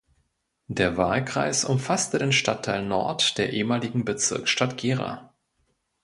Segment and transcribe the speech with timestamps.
[0.65, 5.31] Der Wahlkreis umfasste den Stadtteil Nord der ehemaligen Bezirksstadt Gera.